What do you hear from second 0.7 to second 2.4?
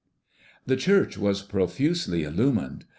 church was profusely